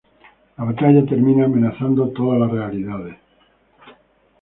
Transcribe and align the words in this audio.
La 0.57 0.63
batalla 0.63 1.03
termina 1.05 1.45
amenazando 1.45 2.07
todas 2.09 2.39
las 2.39 2.49
realidades. 2.49 3.17